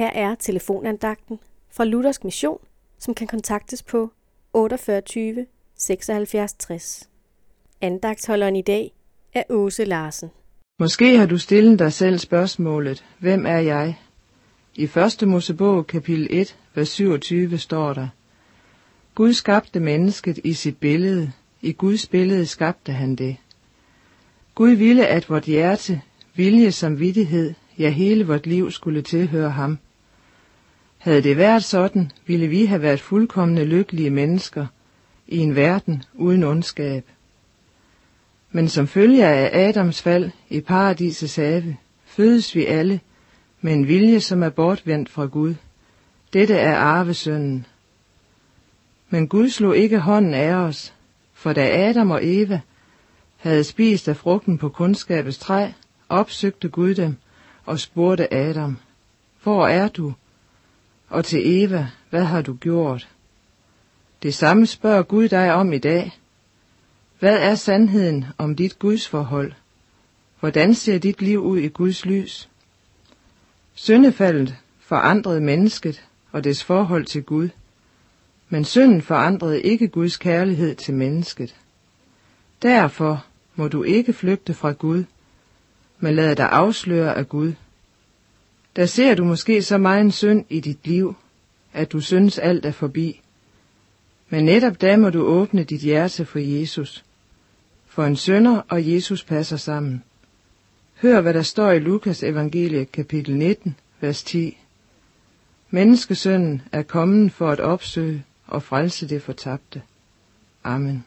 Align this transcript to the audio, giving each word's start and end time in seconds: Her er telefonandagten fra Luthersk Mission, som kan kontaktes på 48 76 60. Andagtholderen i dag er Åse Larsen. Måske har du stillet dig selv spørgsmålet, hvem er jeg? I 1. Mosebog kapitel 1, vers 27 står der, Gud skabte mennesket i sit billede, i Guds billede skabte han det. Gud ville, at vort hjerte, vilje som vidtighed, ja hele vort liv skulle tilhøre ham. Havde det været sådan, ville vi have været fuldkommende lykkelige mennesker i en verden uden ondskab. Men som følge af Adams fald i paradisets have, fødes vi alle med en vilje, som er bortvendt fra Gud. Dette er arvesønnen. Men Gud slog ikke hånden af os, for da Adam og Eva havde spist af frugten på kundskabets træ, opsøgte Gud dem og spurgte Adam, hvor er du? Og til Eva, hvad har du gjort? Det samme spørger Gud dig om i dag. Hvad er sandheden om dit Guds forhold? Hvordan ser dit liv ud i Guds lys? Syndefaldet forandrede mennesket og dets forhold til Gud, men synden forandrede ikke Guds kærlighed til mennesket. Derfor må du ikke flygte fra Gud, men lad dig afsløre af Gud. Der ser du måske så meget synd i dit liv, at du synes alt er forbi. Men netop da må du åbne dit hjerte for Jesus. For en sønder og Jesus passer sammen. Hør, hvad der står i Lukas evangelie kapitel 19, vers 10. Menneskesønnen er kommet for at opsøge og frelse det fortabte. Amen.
Her 0.00 0.10
er 0.10 0.34
telefonandagten 0.34 1.38
fra 1.70 1.84
Luthersk 1.84 2.24
Mission, 2.24 2.58
som 2.98 3.14
kan 3.14 3.26
kontaktes 3.26 3.82
på 3.82 4.10
48 4.52 5.46
76 5.78 6.52
60. 6.52 7.08
Andagtholderen 7.80 8.56
i 8.56 8.62
dag 8.62 8.92
er 9.34 9.42
Åse 9.50 9.84
Larsen. 9.84 10.30
Måske 10.78 11.18
har 11.18 11.26
du 11.26 11.38
stillet 11.38 11.78
dig 11.78 11.92
selv 11.92 12.18
spørgsmålet, 12.18 13.04
hvem 13.18 13.46
er 13.46 13.58
jeg? 13.58 13.98
I 14.74 14.82
1. 14.84 15.28
Mosebog 15.28 15.86
kapitel 15.86 16.26
1, 16.30 16.56
vers 16.74 16.88
27 16.88 17.58
står 17.58 17.92
der, 17.92 18.08
Gud 19.14 19.32
skabte 19.32 19.80
mennesket 19.80 20.38
i 20.44 20.52
sit 20.52 20.76
billede, 20.78 21.32
i 21.62 21.72
Guds 21.72 22.06
billede 22.06 22.46
skabte 22.46 22.92
han 22.92 23.16
det. 23.16 23.36
Gud 24.54 24.70
ville, 24.70 25.06
at 25.06 25.30
vort 25.30 25.44
hjerte, 25.44 26.00
vilje 26.34 26.72
som 26.72 27.00
vidtighed, 27.00 27.54
ja 27.78 27.90
hele 27.90 28.26
vort 28.26 28.46
liv 28.46 28.70
skulle 28.70 29.02
tilhøre 29.02 29.50
ham. 29.50 29.78
Havde 31.00 31.22
det 31.22 31.36
været 31.36 31.64
sådan, 31.64 32.12
ville 32.26 32.46
vi 32.46 32.64
have 32.64 32.82
været 32.82 33.00
fuldkommende 33.00 33.64
lykkelige 33.64 34.10
mennesker 34.10 34.66
i 35.28 35.38
en 35.38 35.56
verden 35.56 36.02
uden 36.14 36.42
ondskab. 36.42 37.04
Men 38.50 38.68
som 38.68 38.86
følge 38.86 39.26
af 39.26 39.68
Adams 39.68 40.02
fald 40.02 40.30
i 40.48 40.60
paradisets 40.60 41.36
have, 41.36 41.76
fødes 42.04 42.54
vi 42.54 42.66
alle 42.66 43.00
med 43.60 43.72
en 43.72 43.88
vilje, 43.88 44.20
som 44.20 44.42
er 44.42 44.48
bortvendt 44.48 45.08
fra 45.08 45.26
Gud. 45.26 45.54
Dette 46.32 46.54
er 46.54 46.76
arvesønnen. 46.76 47.66
Men 49.10 49.28
Gud 49.28 49.48
slog 49.48 49.76
ikke 49.76 49.98
hånden 49.98 50.34
af 50.34 50.54
os, 50.54 50.94
for 51.32 51.52
da 51.52 51.88
Adam 51.88 52.10
og 52.10 52.20
Eva 52.22 52.60
havde 53.36 53.64
spist 53.64 54.08
af 54.08 54.16
frugten 54.16 54.58
på 54.58 54.68
kundskabets 54.68 55.38
træ, 55.38 55.68
opsøgte 56.08 56.68
Gud 56.68 56.94
dem 56.94 57.16
og 57.66 57.78
spurgte 57.78 58.34
Adam, 58.34 58.76
hvor 59.42 59.66
er 59.66 59.88
du? 59.88 60.14
Og 61.10 61.24
til 61.24 61.62
Eva, 61.62 61.90
hvad 62.10 62.24
har 62.24 62.42
du 62.42 62.54
gjort? 62.54 63.08
Det 64.22 64.34
samme 64.34 64.66
spørger 64.66 65.02
Gud 65.02 65.28
dig 65.28 65.54
om 65.54 65.72
i 65.72 65.78
dag. 65.78 66.18
Hvad 67.18 67.38
er 67.38 67.54
sandheden 67.54 68.24
om 68.38 68.56
dit 68.56 68.78
Guds 68.78 69.08
forhold? 69.08 69.52
Hvordan 70.40 70.74
ser 70.74 70.98
dit 70.98 71.22
liv 71.22 71.40
ud 71.42 71.58
i 71.58 71.68
Guds 71.68 72.06
lys? 72.06 72.48
Syndefaldet 73.74 74.56
forandrede 74.80 75.40
mennesket 75.40 76.04
og 76.32 76.44
dets 76.44 76.64
forhold 76.64 77.04
til 77.04 77.22
Gud, 77.22 77.48
men 78.48 78.64
synden 78.64 79.02
forandrede 79.02 79.62
ikke 79.62 79.88
Guds 79.88 80.16
kærlighed 80.16 80.74
til 80.74 80.94
mennesket. 80.94 81.56
Derfor 82.62 83.24
må 83.54 83.68
du 83.68 83.82
ikke 83.82 84.12
flygte 84.12 84.54
fra 84.54 84.72
Gud, 84.72 85.04
men 85.98 86.14
lad 86.14 86.36
dig 86.36 86.48
afsløre 86.50 87.16
af 87.16 87.28
Gud. 87.28 87.52
Der 88.76 88.86
ser 88.86 89.14
du 89.14 89.24
måske 89.24 89.62
så 89.62 89.78
meget 89.78 90.14
synd 90.14 90.44
i 90.48 90.60
dit 90.60 90.86
liv, 90.86 91.14
at 91.72 91.92
du 91.92 92.00
synes 92.00 92.38
alt 92.38 92.66
er 92.66 92.72
forbi. 92.72 93.20
Men 94.28 94.44
netop 94.44 94.80
da 94.80 94.96
må 94.96 95.10
du 95.10 95.22
åbne 95.22 95.64
dit 95.64 95.80
hjerte 95.80 96.24
for 96.24 96.38
Jesus. 96.38 97.04
For 97.86 98.04
en 98.04 98.16
sønder 98.16 98.62
og 98.68 98.92
Jesus 98.92 99.24
passer 99.24 99.56
sammen. 99.56 100.02
Hør, 101.02 101.20
hvad 101.20 101.34
der 101.34 101.42
står 101.42 101.70
i 101.70 101.78
Lukas 101.78 102.22
evangelie 102.22 102.84
kapitel 102.84 103.36
19, 103.36 103.76
vers 104.00 104.22
10. 104.22 104.58
Menneskesønnen 105.70 106.62
er 106.72 106.82
kommet 106.82 107.32
for 107.32 107.50
at 107.50 107.60
opsøge 107.60 108.24
og 108.46 108.62
frelse 108.62 109.08
det 109.08 109.22
fortabte. 109.22 109.82
Amen. 110.64 111.04